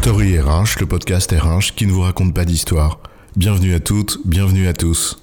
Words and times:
Story 0.00 0.38
RH, 0.38 0.78
le 0.78 0.86
podcast 0.86 1.32
RH 1.32 1.74
qui 1.74 1.84
ne 1.84 1.90
vous 1.90 2.02
raconte 2.02 2.32
pas 2.32 2.44
d'histoire. 2.44 3.00
Bienvenue 3.36 3.74
à 3.74 3.80
toutes, 3.80 4.20
bienvenue 4.24 4.68
à 4.68 4.72
tous. 4.72 5.20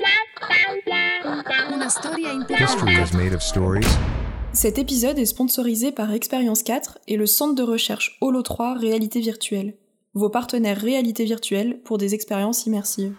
History 2.59 2.93
is 2.93 3.15
made 3.15 3.33
of 3.33 3.41
stories. 3.41 3.88
Cet 4.51 4.77
épisode 4.77 5.17
est 5.17 5.25
sponsorisé 5.25 5.93
par 5.93 6.11
Expérience 6.11 6.61
4 6.61 7.00
et 7.07 7.15
le 7.15 7.25
centre 7.25 7.55
de 7.55 7.64
recherche 7.64 8.18
Holo 8.19 8.41
3 8.41 8.77
Réalité 8.77 9.21
Virtuelle, 9.21 9.75
vos 10.14 10.29
partenaires 10.29 10.78
réalité 10.78 11.23
virtuelle 11.23 11.79
pour 11.86 11.97
des 11.97 12.14
expériences 12.14 12.65
immersives. 12.65 13.15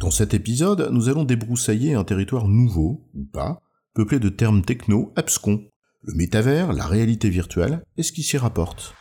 Dans 0.00 0.10
cet 0.10 0.32
épisode, 0.32 0.88
nous 0.90 1.10
allons 1.10 1.24
débroussailler 1.24 1.94
un 1.94 2.04
territoire 2.04 2.48
nouveau, 2.48 3.02
ou 3.14 3.24
pas, 3.24 3.60
peuplé 3.94 4.18
de 4.18 4.30
termes 4.30 4.62
techno 4.62 5.12
abscons. 5.16 5.60
Le 6.02 6.14
métavers, 6.14 6.72
la 6.72 6.86
réalité 6.86 7.28
virtuelle, 7.28 7.82
et 7.96 8.02
ce 8.02 8.12
qui 8.12 8.22
s'y 8.22 8.36
rapporte. 8.36 8.94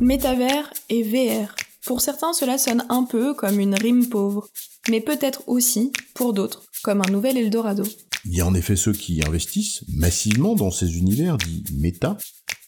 Métavers 0.00 0.72
et 0.88 1.02
VR. 1.02 1.54
Pour 1.86 2.00
certains, 2.00 2.32
cela 2.32 2.58
sonne 2.58 2.84
un 2.88 3.04
peu 3.04 3.34
comme 3.34 3.58
une 3.58 3.74
rime 3.74 4.08
pauvre, 4.08 4.48
mais 4.88 5.00
peut-être 5.00 5.42
aussi, 5.48 5.92
pour 6.14 6.32
d'autres, 6.32 6.64
comme 6.82 7.00
un 7.00 7.10
nouvel 7.10 7.36
Eldorado. 7.36 7.84
Il 8.24 8.36
y 8.36 8.40
a 8.40 8.46
en 8.46 8.54
effet 8.54 8.76
ceux 8.76 8.92
qui 8.92 9.20
investissent 9.26 9.82
massivement 9.88 10.54
dans 10.54 10.70
ces 10.70 10.96
univers 10.96 11.38
dits 11.38 11.64
méta, 11.74 12.16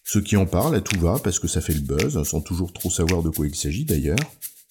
ceux 0.05 0.21
qui 0.21 0.37
en 0.37 0.47
parlent 0.47 0.75
à 0.75 0.81
tout 0.81 0.99
va 0.99 1.19
parce 1.19 1.39
que 1.39 1.49
ça 1.49 1.61
fait 1.61 1.75
le 1.75 1.81
buzz, 1.81 2.23
sans 2.25 2.41
toujours 2.41 2.73
trop 2.73 2.91
savoir 2.91 3.23
de 3.23 3.31
quoi 3.31 3.47
il 3.47 3.55
s'agit 3.55 3.85
d'ailleurs, 3.85 4.19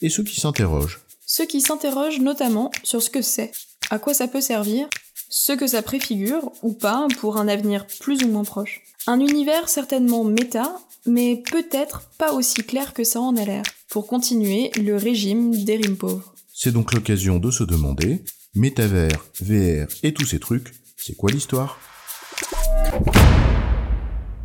et 0.02 0.10
ceux 0.10 0.24
qui 0.24 0.40
s'interrogent. 0.40 1.00
Ceux 1.26 1.46
qui 1.46 1.62
s'interrogent 1.62 2.20
notamment 2.20 2.70
sur 2.84 3.02
ce 3.02 3.10
que 3.10 3.22
c'est, 3.22 3.52
à 3.90 4.00
quoi 4.00 4.14
ça 4.14 4.28
peut 4.28 4.42
servir, 4.42 4.88
ce 5.30 5.54
que 5.54 5.68
ça 5.68 5.82
préfigure 5.82 6.52
ou 6.62 6.74
pas 6.74 7.08
pour 7.20 7.38
un 7.38 7.48
avenir 7.48 7.86
plus 8.00 8.24
ou 8.24 8.28
moins 8.28 8.44
proche. 8.44 8.82
Un 9.08 9.20
univers 9.20 9.70
certainement 9.70 10.24
méta, 10.24 10.80
mais 11.06 11.44
peut-être 11.52 12.10
pas 12.18 12.34
aussi 12.34 12.64
clair 12.64 12.94
que 12.94 13.04
ça 13.04 13.20
en 13.20 13.36
a 13.36 13.44
l'air, 13.44 13.64
pour 13.90 14.08
continuer 14.08 14.72
le 14.82 14.96
régime 14.96 15.52
des 15.64 15.76
rimes 15.76 15.98
pauvres. 15.98 16.34
C'est 16.54 16.72
donc 16.72 16.94
l'occasion 16.94 17.40
de 17.40 17.52
se 17.52 17.64
demander, 17.64 18.24
métavers, 18.56 19.26
VR 19.42 19.88
et 20.04 20.14
tous 20.14 20.26
ces 20.26 20.40
trucs, 20.40 20.74
c'est 20.98 21.16
quoi 21.16 21.32
l'histoire? 21.32 21.80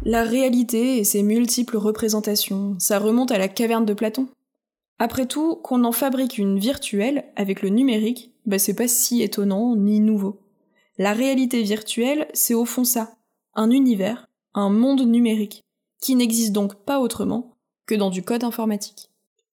La 0.04 0.24
réalité 0.24 0.98
et 0.98 1.04
ses 1.04 1.22
multiples 1.22 1.76
représentations, 1.76 2.76
ça 2.78 2.98
remonte 2.98 3.30
à 3.30 3.38
la 3.38 3.48
caverne 3.48 3.84
de 3.84 3.94
Platon. 3.94 4.28
Après 4.98 5.26
tout, 5.26 5.56
qu'on 5.56 5.84
en 5.84 5.92
fabrique 5.92 6.38
une 6.38 6.58
virtuelle 6.58 7.24
avec 7.36 7.62
le 7.62 7.68
numérique, 7.68 8.32
bah 8.46 8.58
c'est 8.58 8.74
pas 8.74 8.88
si 8.88 9.22
étonnant 9.22 9.76
ni 9.76 10.00
nouveau. 10.00 10.40
La 11.00 11.12
réalité 11.12 11.62
virtuelle, 11.62 12.26
c'est 12.34 12.54
au 12.54 12.64
fond 12.64 12.82
ça, 12.82 13.12
un 13.54 13.70
univers, 13.70 14.26
un 14.52 14.68
monde 14.68 15.06
numérique, 15.06 15.62
qui 16.00 16.16
n'existe 16.16 16.52
donc 16.52 16.84
pas 16.84 16.98
autrement 16.98 17.56
que 17.86 17.94
dans 17.94 18.10
du 18.10 18.24
code 18.24 18.42
informatique. 18.42 19.12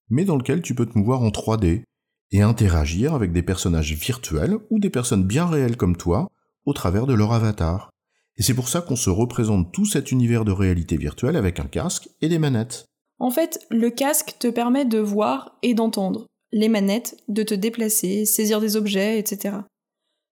Mais 0.10 0.26
dans 0.26 0.38
lequel 0.38 0.64
tu 0.64 0.74
peux 0.74 0.88
te 0.88 0.98
mouvoir 0.98 1.22
en 1.22 1.30
3D 1.30 1.84
et 2.32 2.42
interagir 2.42 3.14
avec 3.14 3.32
des 3.32 3.44
personnages 3.44 3.94
virtuels 3.94 4.58
ou 4.72 4.80
des 4.80 4.90
personnes 4.90 5.24
bien 5.24 5.46
réelles 5.46 5.78
comme 5.78 5.98
toi 5.98 6.30
au 6.66 6.74
travers 6.74 7.06
de 7.06 7.14
leur 7.14 7.32
avatar. 7.32 7.92
Et 8.38 8.42
c'est 8.44 8.56
pour 8.56 8.68
ça 8.68 8.82
qu'on 8.82 8.96
se 8.96 9.12
représente 9.12 9.72
tout 9.72 9.86
cet 9.86 10.12
univers 10.12 10.46
de 10.46 10.52
réalité 10.52 10.98
virtuelle 10.98 11.36
avec 11.36 11.60
un 11.60 11.68
casque 11.68 12.10
et 12.22 12.28
des 12.28 12.40
manettes. 12.40 12.86
En 13.20 13.30
fait, 13.30 13.66
le 13.70 13.92
casque 13.92 14.36
te 14.40 14.48
permet 14.48 14.84
de 14.84 14.98
voir 14.98 15.60
et 15.62 15.76
d'entendre, 15.76 16.26
les 16.52 16.70
manettes 16.70 17.18
de 17.28 17.44
te 17.44 17.54
déplacer, 17.54 18.26
saisir 18.26 18.60
des 18.60 18.76
objets, 18.78 19.20
etc. 19.20 19.58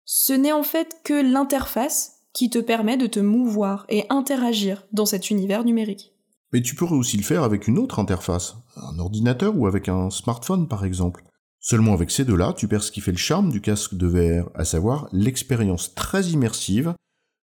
Ce 0.06 0.34
n'est 0.34 0.52
en 0.52 0.64
fait 0.64 0.98
que 1.04 1.14
l'interface 1.14 2.20
qui 2.34 2.50
te 2.50 2.60
permet 2.60 2.98
de 2.98 3.08
te 3.08 3.20
mouvoir 3.20 3.86
et 3.90 4.06
interagir 4.10 4.86
dans 4.92 5.06
cet 5.06 5.30
univers 5.30 5.64
numérique. 5.64 6.14
Mais 6.52 6.62
tu 6.62 6.76
pourrais 6.76 6.96
aussi 6.96 7.18
le 7.18 7.24
faire 7.24 7.44
avec 7.44 7.68
une 7.68 7.80
autre 7.80 8.00
interface, 8.00 8.56
un 8.76 9.00
ordinateur 9.00 9.58
ou 9.58 9.68
avec 9.68 9.88
un 9.90 10.10
smartphone 10.10 10.68
par 10.68 10.86
exemple. 10.86 11.24
Seulement 11.60 11.94
avec 11.94 12.12
ces 12.12 12.26
deux-là, 12.26 12.54
tu 12.58 12.68
perds 12.68 12.84
ce 12.84 12.92
qui 12.92 13.00
fait 13.00 13.12
le 13.12 13.18
charme 13.18 13.50
du 13.50 13.62
casque 13.62 13.96
de 13.96 14.08
VR, 14.08 14.50
à 14.54 14.66
savoir 14.66 15.08
l'expérience 15.14 15.96
très 15.96 16.26
immersive 16.26 16.94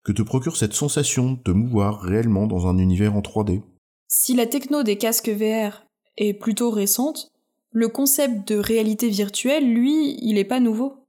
que 0.04 0.12
te 0.12 0.22
procure 0.22 0.56
cette 0.56 0.74
sensation 0.74 1.32
de 1.32 1.38
te 1.38 1.50
mouvoir 1.50 2.00
réellement 2.00 2.46
dans 2.46 2.66
un 2.66 2.78
univers 2.78 3.16
en 3.16 3.20
3D. 3.20 3.62
Si 4.08 4.34
la 4.34 4.46
techno 4.46 4.82
des 4.82 4.98
casques 4.98 5.30
VR 5.30 5.86
est 6.18 6.34
plutôt 6.34 6.70
récente, 6.70 7.30
le 7.72 7.88
concept 7.88 8.48
de 8.48 8.56
réalité 8.56 9.08
virtuelle, 9.08 9.72
lui, 9.72 10.18
il 10.20 10.36
est 10.36 10.44
pas 10.44 10.60
nouveau. 10.60 10.99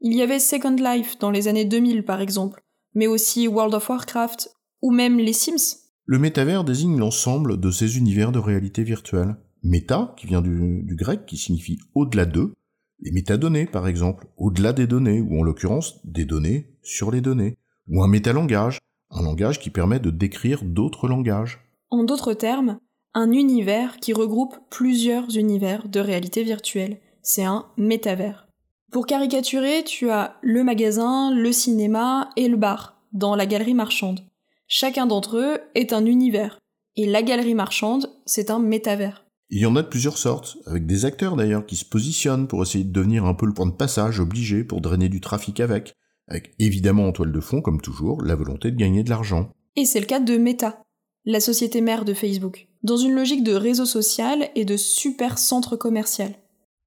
Il 0.00 0.14
y 0.14 0.22
avait 0.22 0.38
Second 0.38 0.76
Life 0.76 1.18
dans 1.18 1.30
les 1.30 1.48
années 1.48 1.64
2000 1.64 2.04
par 2.04 2.20
exemple, 2.20 2.62
mais 2.94 3.06
aussi 3.06 3.48
World 3.48 3.74
of 3.74 3.88
Warcraft, 3.88 4.50
ou 4.82 4.90
même 4.90 5.18
les 5.18 5.32
Sims. 5.32 5.78
Le 6.04 6.18
métavers 6.18 6.64
désigne 6.64 6.98
l'ensemble 6.98 7.58
de 7.58 7.70
ces 7.70 7.98
univers 7.98 8.30
de 8.30 8.38
réalité 8.38 8.84
virtuelle. 8.84 9.36
Méta, 9.62 10.14
qui 10.16 10.26
vient 10.26 10.42
du, 10.42 10.82
du 10.84 10.94
grec, 10.94 11.26
qui 11.26 11.36
signifie 11.36 11.78
au-delà 11.94 12.26
d'eux, 12.26 12.52
les 13.00 13.10
métadonnées 13.10 13.66
par 13.66 13.88
exemple, 13.88 14.26
au-delà 14.36 14.72
des 14.72 14.86
données, 14.86 15.20
ou 15.20 15.40
en 15.40 15.42
l'occurrence 15.42 16.00
des 16.04 16.24
données 16.24 16.76
sur 16.82 17.10
les 17.10 17.20
données, 17.20 17.56
ou 17.88 18.02
un 18.02 18.08
métalangage, 18.08 18.78
un 19.10 19.22
langage 19.22 19.60
qui 19.60 19.70
permet 19.70 20.00
de 20.00 20.10
décrire 20.10 20.62
d'autres 20.64 21.08
langages. 21.08 21.60
En 21.90 22.04
d'autres 22.04 22.34
termes, 22.34 22.78
un 23.14 23.32
univers 23.32 23.96
qui 23.96 24.12
regroupe 24.12 24.56
plusieurs 24.70 25.36
univers 25.36 25.88
de 25.88 26.00
réalité 26.00 26.42
virtuelle. 26.42 26.98
C'est 27.22 27.44
un 27.44 27.66
métavers. 27.76 28.45
Pour 28.92 29.06
caricaturer, 29.06 29.82
tu 29.84 30.10
as 30.10 30.36
le 30.42 30.62
magasin, 30.62 31.34
le 31.34 31.52
cinéma 31.52 32.30
et 32.36 32.48
le 32.48 32.56
bar 32.56 33.00
dans 33.12 33.34
la 33.34 33.46
galerie 33.46 33.74
marchande. 33.74 34.20
Chacun 34.68 35.06
d'entre 35.06 35.36
eux 35.36 35.58
est 35.74 35.92
un 35.92 36.06
univers. 36.06 36.58
Et 36.96 37.06
la 37.06 37.22
galerie 37.22 37.54
marchande, 37.54 38.10
c'est 38.26 38.50
un 38.50 38.58
métavers. 38.58 39.26
Il 39.50 39.60
y 39.60 39.66
en 39.66 39.76
a 39.76 39.82
de 39.82 39.88
plusieurs 39.88 40.18
sortes, 40.18 40.56
avec 40.66 40.86
des 40.86 41.04
acteurs 41.04 41.36
d'ailleurs 41.36 41.66
qui 41.66 41.76
se 41.76 41.84
positionnent 41.84 42.48
pour 42.48 42.62
essayer 42.62 42.84
de 42.84 42.92
devenir 42.92 43.26
un 43.26 43.34
peu 43.34 43.46
le 43.46 43.54
point 43.54 43.66
de 43.66 43.72
passage 43.72 44.18
obligé 44.18 44.64
pour 44.64 44.80
drainer 44.80 45.08
du 45.08 45.20
trafic 45.20 45.60
avec, 45.60 45.94
avec 46.26 46.54
évidemment 46.58 47.06
en 47.06 47.12
toile 47.12 47.32
de 47.32 47.40
fond, 47.40 47.60
comme 47.60 47.80
toujours, 47.80 48.22
la 48.22 48.34
volonté 48.34 48.70
de 48.70 48.76
gagner 48.76 49.04
de 49.04 49.10
l'argent. 49.10 49.50
Et 49.76 49.84
c'est 49.84 50.00
le 50.00 50.06
cas 50.06 50.20
de 50.20 50.36
Meta, 50.36 50.82
la 51.24 51.40
société 51.40 51.80
mère 51.80 52.04
de 52.04 52.14
Facebook, 52.14 52.66
dans 52.82 52.96
une 52.96 53.14
logique 53.14 53.44
de 53.44 53.54
réseau 53.54 53.84
social 53.84 54.48
et 54.54 54.64
de 54.64 54.76
super 54.76 55.38
centre 55.38 55.76
commercial. 55.76 56.34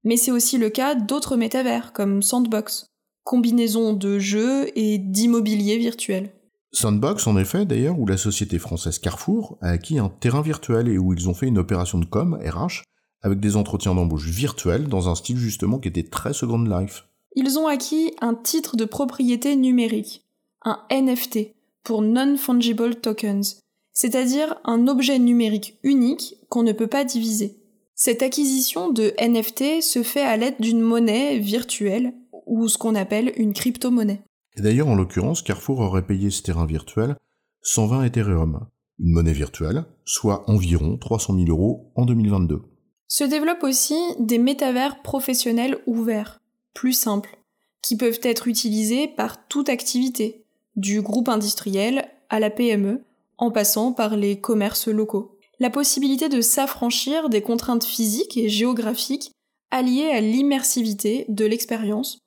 Mais 0.04 0.16
c'est 0.16 0.30
aussi 0.30 0.58
le 0.58 0.70
cas 0.70 0.94
d'autres 0.94 1.36
métavers 1.36 1.92
comme 1.92 2.22
Sandbox, 2.22 2.86
combinaison 3.24 3.92
de 3.92 4.18
jeux 4.18 4.76
et 4.78 4.98
d'immobilier 4.98 5.78
virtuel. 5.78 6.30
Sandbox, 6.72 7.26
en 7.26 7.36
effet, 7.36 7.66
d'ailleurs, 7.66 7.98
où 7.98 8.06
la 8.06 8.16
société 8.16 8.58
française 8.58 8.98
Carrefour 8.98 9.58
a 9.60 9.70
acquis 9.70 9.98
un 9.98 10.08
terrain 10.08 10.40
virtuel 10.40 10.88
et 10.88 10.98
où 10.98 11.12
ils 11.12 11.28
ont 11.28 11.34
fait 11.34 11.48
une 11.48 11.58
opération 11.58 11.98
de 11.98 12.04
com, 12.04 12.38
RH, 12.44 12.84
avec 13.22 13.40
des 13.40 13.56
entretiens 13.56 13.94
d'embauche 13.94 14.28
virtuels 14.28 14.88
dans 14.88 15.08
un 15.08 15.14
style 15.14 15.36
justement 15.36 15.78
qui 15.78 15.88
était 15.88 16.04
très 16.04 16.32
Second 16.32 16.62
Life. 16.62 17.06
Ils 17.36 17.58
ont 17.58 17.66
acquis 17.66 18.14
un 18.20 18.34
titre 18.34 18.76
de 18.76 18.84
propriété 18.84 19.56
numérique, 19.56 20.24
un 20.64 20.80
NFT, 20.90 21.54
pour 21.84 22.02
Non-Fungible 22.02 22.96
Tokens, 22.96 23.60
c'est-à-dire 23.92 24.56
un 24.64 24.88
objet 24.88 25.18
numérique 25.18 25.78
unique 25.82 26.36
qu'on 26.48 26.62
ne 26.62 26.72
peut 26.72 26.86
pas 26.86 27.04
diviser. 27.04 27.59
Cette 28.02 28.22
acquisition 28.22 28.90
de 28.90 29.12
NFT 29.20 29.82
se 29.82 30.02
fait 30.02 30.22
à 30.22 30.38
l'aide 30.38 30.58
d'une 30.58 30.80
monnaie 30.80 31.38
virtuelle, 31.38 32.14
ou 32.46 32.66
ce 32.66 32.78
qu'on 32.78 32.94
appelle 32.94 33.30
une 33.36 33.52
crypto-monnaie. 33.52 34.22
Et 34.56 34.62
d'ailleurs, 34.62 34.88
en 34.88 34.94
l'occurrence, 34.94 35.42
Carrefour 35.42 35.80
aurait 35.80 36.06
payé 36.06 36.30
ce 36.30 36.40
terrain 36.40 36.64
virtuel 36.64 37.14
120 37.60 38.04
Ethereum, 38.04 38.66
une 39.00 39.12
monnaie 39.12 39.34
virtuelle, 39.34 39.84
soit 40.06 40.48
environ 40.48 40.96
300 40.96 41.34
000 41.34 41.48
euros 41.50 41.92
en 41.94 42.06
2022. 42.06 42.62
Se 43.06 43.24
développent 43.24 43.64
aussi 43.64 44.00
des 44.18 44.38
métavers 44.38 45.02
professionnels 45.02 45.76
ouverts, 45.84 46.40
plus 46.72 46.94
simples, 46.94 47.36
qui 47.82 47.98
peuvent 47.98 48.20
être 48.22 48.48
utilisés 48.48 49.08
par 49.08 49.46
toute 49.46 49.68
activité, 49.68 50.46
du 50.74 51.02
groupe 51.02 51.28
industriel 51.28 52.08
à 52.30 52.40
la 52.40 52.48
PME, 52.48 53.04
en 53.36 53.50
passant 53.50 53.92
par 53.92 54.16
les 54.16 54.40
commerces 54.40 54.88
locaux. 54.88 55.38
La 55.62 55.68
possibilité 55.68 56.30
de 56.30 56.40
s'affranchir 56.40 57.28
des 57.28 57.42
contraintes 57.42 57.84
physiques 57.84 58.38
et 58.38 58.48
géographiques 58.48 59.30
alliées 59.70 60.10
à 60.10 60.22
l'immersivité 60.22 61.26
de 61.28 61.44
l'expérience 61.44 62.18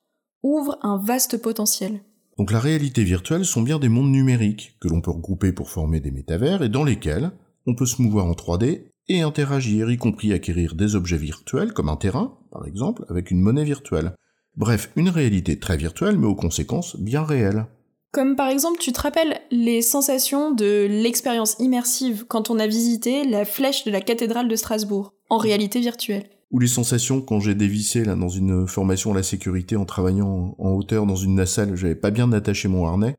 ouvre 0.44 0.78
un 0.84 0.98
vaste 0.98 1.42
potentiel. 1.42 2.04
Donc 2.38 2.52
la 2.52 2.60
réalité 2.60 3.04
virtuelle 3.04 3.44
sont 3.44 3.64
bien 3.64 3.80
des 3.80 3.90
mondes 3.90 4.12
numériques 4.12 4.78
que 4.80 4.88
l'on 4.88 5.02
peut 5.02 5.10
regrouper 5.10 5.52
pour 5.52 5.72
former 5.72 6.00
des 6.00 6.12
métavers 6.12 6.62
et 6.62 6.70
dans 6.70 6.84
lesquels 6.84 7.32
on 7.66 7.74
peut 7.74 7.88
se 7.88 8.04
mouvoir 8.04 8.28
en 8.28 8.34
3D 8.34 8.84
et 9.08 9.22
interagir, 9.22 9.90
y 9.90 9.98
compris 9.98 10.32
acquérir 10.32 10.76
des 10.76 10.96
objets 10.96 11.18
virtuels 11.18 11.74
comme 11.74 11.90
un 11.90 11.96
terrain, 11.96 12.38
par 12.52 12.68
exemple, 12.68 13.04
avec 13.10 13.32
une 13.32 13.42
monnaie 13.42 13.66
virtuelle. 13.66 14.14
Bref, 14.56 14.92
une 14.96 15.10
réalité 15.10 15.58
très 15.58 15.78
virtuelle 15.78 16.20
mais 16.20 16.28
aux 16.28 16.36
conséquences 16.36 16.98
bien 16.98 17.24
réelles. 17.24 17.66
Comme 18.14 18.36
par 18.36 18.50
exemple, 18.50 18.78
tu 18.80 18.92
te 18.92 19.02
rappelles 19.02 19.42
les 19.50 19.82
sensations 19.82 20.52
de 20.52 20.86
l'expérience 20.88 21.56
immersive 21.58 22.26
quand 22.28 22.52
on 22.52 22.60
a 22.60 22.68
visité 22.68 23.26
la 23.26 23.44
flèche 23.44 23.86
de 23.86 23.92
la 23.92 24.02
cathédrale 24.02 24.48
de 24.48 24.56
Strasbourg, 24.56 25.16
en 25.32 25.38
réalité 25.38 25.80
virtuelle. 25.80 26.30
Ou 26.52 26.60
les 26.60 26.68
sensations 26.68 27.22
quand 27.22 27.40
j'ai 27.40 27.56
dévissé 27.56 28.06
là 28.06 28.14
dans 28.14 28.30
une 28.30 28.68
formation 28.68 29.14
à 29.14 29.16
la 29.16 29.24
sécurité 29.24 29.76
en 29.76 29.86
travaillant 29.86 30.54
en 30.60 30.70
hauteur 30.74 31.08
dans 31.08 31.16
une 31.16 31.34
nacelle, 31.34 31.76
j'avais 31.76 31.96
pas 31.96 32.12
bien 32.12 32.32
attaché 32.34 32.68
mon 32.68 32.86
harnais. 32.86 33.16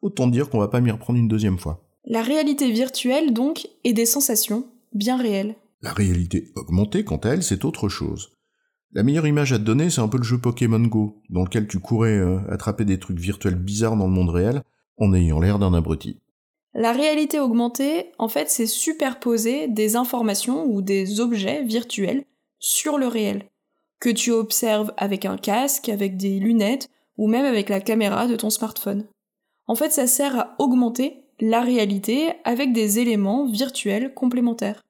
Autant 0.00 0.28
dire 0.28 0.48
qu'on 0.48 0.60
va 0.60 0.68
pas 0.68 0.80
m'y 0.80 0.92
reprendre 0.92 1.18
une 1.18 1.26
deuxième 1.26 1.58
fois. 1.58 1.82
La 2.04 2.22
réalité 2.22 2.70
virtuelle, 2.70 3.32
donc, 3.32 3.66
est 3.82 3.94
des 3.94 4.06
sensations 4.06 4.68
bien 4.94 5.16
réelles. 5.16 5.56
La 5.82 5.92
réalité 5.92 6.52
augmentée, 6.54 7.02
quant 7.04 7.16
à 7.16 7.30
elle, 7.30 7.42
c'est 7.42 7.64
autre 7.64 7.88
chose. 7.88 8.35
La 8.92 9.02
meilleure 9.02 9.26
image 9.26 9.52
à 9.52 9.58
te 9.58 9.64
donner, 9.64 9.90
c'est 9.90 10.00
un 10.00 10.08
peu 10.08 10.18
le 10.18 10.24
jeu 10.24 10.38
Pokémon 10.38 10.80
Go, 10.80 11.22
dans 11.28 11.44
lequel 11.44 11.66
tu 11.66 11.80
courais 11.80 12.16
euh, 12.16 12.38
attraper 12.50 12.84
des 12.84 12.98
trucs 12.98 13.18
virtuels 13.18 13.56
bizarres 13.56 13.96
dans 13.96 14.06
le 14.06 14.12
monde 14.12 14.30
réel, 14.30 14.62
en 14.98 15.12
ayant 15.12 15.40
l'air 15.40 15.58
d'un 15.58 15.74
abruti. 15.74 16.20
La 16.74 16.92
réalité 16.92 17.40
augmentée, 17.40 18.12
en 18.18 18.28
fait, 18.28 18.50
c'est 18.50 18.66
superposer 18.66 19.68
des 19.68 19.96
informations 19.96 20.66
ou 20.66 20.82
des 20.82 21.20
objets 21.20 21.62
virtuels 21.62 22.24
sur 22.58 22.98
le 22.98 23.06
réel, 23.06 23.46
que 23.98 24.10
tu 24.10 24.30
observes 24.30 24.92
avec 24.96 25.24
un 25.24 25.36
casque, 25.36 25.88
avec 25.88 26.16
des 26.16 26.38
lunettes, 26.38 26.88
ou 27.16 27.28
même 27.28 27.46
avec 27.46 27.68
la 27.68 27.80
caméra 27.80 28.26
de 28.26 28.36
ton 28.36 28.50
smartphone. 28.50 29.06
En 29.66 29.74
fait, 29.74 29.90
ça 29.90 30.06
sert 30.06 30.38
à 30.38 30.54
augmenter 30.58 31.24
la 31.40 31.60
réalité 31.60 32.32
avec 32.44 32.72
des 32.72 32.98
éléments 32.98 33.46
virtuels 33.46 34.14
complémentaires. 34.14 34.82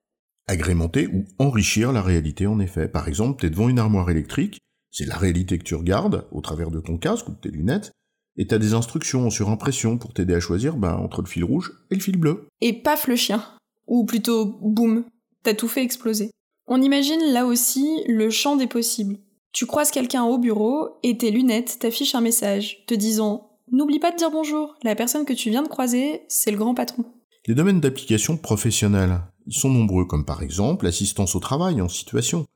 Agrémenter 0.49 1.09
ou 1.09 1.25
enrichir 1.39 1.93
la 1.93 2.03
réalité 2.03 2.47
en 2.47 2.61
effet. 2.61 2.89
Par 2.89 3.09
exemple, 3.09 3.41
tu 3.41 3.47
es 3.47 3.51
devant 3.51 3.69
une 3.69 3.81
armoire 3.81 4.11
électrique, 4.11 4.61
c'est 4.91 5.07
la 5.07 5.17
réalité 5.17 5.59
que 5.59 5.65
tu 5.65 5.75
regardes 5.75 6.27
au 6.31 6.41
travers 6.41 6.71
de 6.71 6.81
ton 6.81 6.99
casque 6.99 7.29
ou 7.29 7.33
de 7.33 7.41
tes 7.41 7.51
lunettes, 7.51 7.91
et 8.37 8.47
t'as 8.47 8.59
des 8.59 8.75
instructions 8.75 9.29
sur 9.31 9.49
impression 9.49 9.99
pour 9.99 10.13
t'aider 10.13 10.35
à 10.35 10.41
choisir 10.41 10.77
ben, 10.77 10.95
entre 10.95 11.23
le 11.23 11.27
fil 11.27 11.45
rouge 11.45 11.73
et 11.91 11.95
le 11.95 12.01
fil 12.01 12.17
bleu. 12.17 12.47
Et 12.61 12.73
paf 12.73 13.09
le 13.09 13.17
chien. 13.17 13.43
Ou 13.87 14.05
plutôt, 14.05 14.59
boum, 14.61 15.05
t'as 15.43 15.55
tout 15.55 15.69
fait 15.69 15.83
exploser. 15.83 16.31
On 16.67 16.83
imagine 16.83 17.21
là 17.33 17.47
aussi 17.47 18.03
le 18.07 18.31
champ 18.31 18.57
des 18.57 18.67
possibles. 18.67 19.19
Tu 19.53 19.67
croises 19.67 19.91
quelqu'un 19.91 20.25
au 20.25 20.39
bureau 20.39 20.99
et 21.03 21.17
tes 21.17 21.31
lunettes 21.31 21.79
t'affichent 21.81 22.15
un 22.15 22.21
message 22.21 22.85
te 22.87 22.95
disant 22.95 23.59
N'oublie 23.73 23.99
pas 23.99 24.13
de 24.13 24.17
dire 24.17 24.31
bonjour, 24.31 24.77
la 24.83 24.95
personne 24.95 25.25
que 25.25 25.33
tu 25.33 25.51
viens 25.51 25.63
de 25.63 25.69
croiser, 25.69 26.23
c'est 26.29 26.51
le 26.51 26.57
grand 26.57 26.75
patron. 26.75 27.05
Les 27.47 27.55
domaines 27.55 27.81
d'application 27.81 28.37
professionnels, 28.37 29.21
ils 29.47 29.55
sont 29.55 29.71
nombreux, 29.71 30.05
comme 30.05 30.25
par 30.25 30.43
exemple 30.43 30.85
l'assistance 30.85 31.35
au 31.35 31.41
travail 31.41 31.81
en 31.81 31.89
situation, 31.89 32.47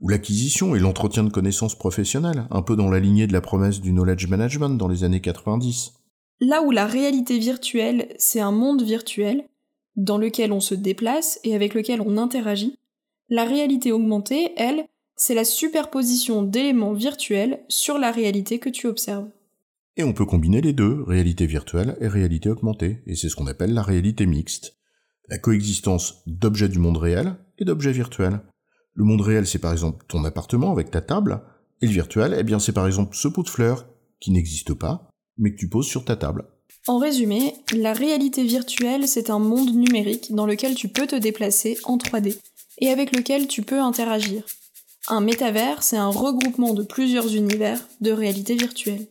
ou 0.00 0.08
l'acquisition 0.08 0.74
et 0.74 0.78
l'entretien 0.78 1.24
de 1.24 1.30
connaissances 1.30 1.76
professionnelles, 1.76 2.46
un 2.50 2.62
peu 2.62 2.76
dans 2.76 2.90
la 2.90 3.00
lignée 3.00 3.26
de 3.26 3.32
la 3.32 3.40
promesse 3.40 3.80
du 3.80 3.92
knowledge 3.92 4.26
management 4.28 4.70
dans 4.70 4.88
les 4.88 5.04
années 5.04 5.20
90. 5.20 5.94
Là 6.40 6.62
où 6.62 6.70
la 6.70 6.86
réalité 6.86 7.38
virtuelle, 7.38 8.14
c'est 8.18 8.40
un 8.40 8.52
monde 8.52 8.82
virtuel, 8.82 9.48
dans 9.96 10.18
lequel 10.18 10.52
on 10.52 10.60
se 10.60 10.74
déplace 10.74 11.40
et 11.42 11.54
avec 11.54 11.74
lequel 11.74 12.00
on 12.00 12.16
interagit, 12.16 12.78
la 13.28 13.44
réalité 13.44 13.90
augmentée, 13.92 14.52
elle, 14.56 14.86
c'est 15.16 15.34
la 15.34 15.44
superposition 15.44 16.42
d'éléments 16.42 16.92
virtuels 16.92 17.64
sur 17.68 17.98
la 17.98 18.12
réalité 18.12 18.60
que 18.60 18.70
tu 18.70 18.86
observes. 18.86 19.28
Et 19.96 20.04
on 20.04 20.12
peut 20.12 20.24
combiner 20.24 20.60
les 20.60 20.72
deux, 20.72 21.02
réalité 21.02 21.46
virtuelle 21.46 21.96
et 22.00 22.06
réalité 22.06 22.48
augmentée, 22.48 23.02
et 23.06 23.16
c'est 23.16 23.28
ce 23.28 23.34
qu'on 23.34 23.48
appelle 23.48 23.74
la 23.74 23.82
réalité 23.82 24.26
mixte. 24.26 24.77
La 25.28 25.36
coexistence 25.38 26.22
d'objets 26.26 26.70
du 26.70 26.78
monde 26.78 26.96
réel 26.96 27.36
et 27.58 27.66
d'objets 27.66 27.92
virtuels. 27.92 28.40
Le 28.94 29.04
monde 29.04 29.20
réel, 29.20 29.46
c'est 29.46 29.58
par 29.58 29.72
exemple 29.72 30.04
ton 30.08 30.24
appartement 30.24 30.72
avec 30.72 30.90
ta 30.90 31.02
table, 31.02 31.42
et 31.82 31.86
le 31.86 31.92
virtuel, 31.92 32.34
eh 32.38 32.42
bien 32.42 32.58
c'est 32.58 32.72
par 32.72 32.86
exemple 32.86 33.14
ce 33.14 33.28
pot 33.28 33.42
de 33.42 33.50
fleurs 33.50 33.86
qui 34.20 34.30
n'existe 34.30 34.72
pas, 34.72 35.10
mais 35.36 35.52
que 35.52 35.58
tu 35.58 35.68
poses 35.68 35.86
sur 35.86 36.04
ta 36.06 36.16
table. 36.16 36.46
En 36.86 36.98
résumé, 36.98 37.52
la 37.76 37.92
réalité 37.92 38.42
virtuelle, 38.42 39.06
c'est 39.06 39.28
un 39.28 39.38
monde 39.38 39.74
numérique 39.74 40.34
dans 40.34 40.46
lequel 40.46 40.74
tu 40.74 40.88
peux 40.88 41.06
te 41.06 41.16
déplacer 41.16 41.76
en 41.84 41.98
3D 41.98 42.38
et 42.78 42.88
avec 42.88 43.14
lequel 43.14 43.46
tu 43.48 43.60
peux 43.62 43.80
interagir. 43.80 44.44
Un 45.08 45.20
métavers, 45.20 45.82
c'est 45.82 45.98
un 45.98 46.08
regroupement 46.08 46.72
de 46.72 46.82
plusieurs 46.82 47.34
univers 47.34 47.86
de 48.00 48.12
réalité 48.12 48.56
virtuelle. 48.56 49.06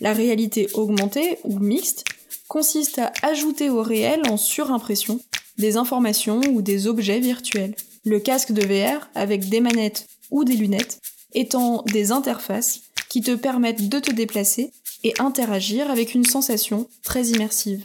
La 0.00 0.12
réalité 0.12 0.68
augmentée 0.74 1.38
ou 1.44 1.58
mixte 1.58 2.04
consiste 2.48 2.98
à 2.98 3.12
ajouter 3.22 3.70
au 3.70 3.82
réel 3.82 4.22
en 4.28 4.36
surimpression 4.36 5.20
des 5.58 5.76
informations 5.76 6.40
ou 6.52 6.62
des 6.62 6.86
objets 6.86 7.20
virtuels 7.20 7.74
le 8.04 8.20
casque 8.20 8.52
de 8.52 8.64
VR 8.64 9.08
avec 9.14 9.48
des 9.48 9.60
manettes 9.60 10.06
ou 10.30 10.44
des 10.44 10.56
lunettes 10.56 11.00
étant 11.34 11.82
des 11.82 12.12
interfaces 12.12 12.80
qui 13.08 13.20
te 13.20 13.34
permettent 13.34 13.88
de 13.88 13.98
te 13.98 14.12
déplacer 14.12 14.72
et 15.04 15.14
interagir 15.18 15.90
avec 15.90 16.14
une 16.14 16.24
sensation 16.24 16.88
très 17.02 17.26
immersive. 17.26 17.84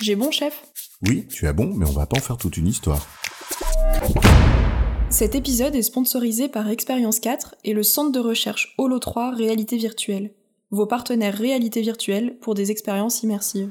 J'ai 0.00 0.16
bon, 0.16 0.30
chef? 0.30 0.64
Oui, 1.02 1.26
tu 1.28 1.46
as 1.46 1.52
bon, 1.52 1.72
mais 1.74 1.86
on 1.86 1.92
va 1.92 2.06
pas 2.06 2.18
en 2.18 2.20
faire 2.20 2.36
toute 2.36 2.56
une 2.56 2.66
histoire. 2.66 3.06
Cet 5.10 5.34
épisode 5.34 5.74
est 5.74 5.82
sponsorisé 5.82 6.48
par 6.48 6.68
Expérience 6.68 7.20
4 7.20 7.56
et 7.64 7.72
le 7.72 7.82
centre 7.82 8.12
de 8.12 8.20
recherche 8.20 8.74
Holo 8.78 8.98
3 8.98 9.32
Réalité 9.32 9.76
Virtuelle, 9.76 10.32
vos 10.70 10.86
partenaires 10.86 11.36
réalité 11.36 11.82
virtuelle 11.82 12.38
pour 12.40 12.54
des 12.54 12.70
expériences 12.70 13.22
immersives. 13.22 13.70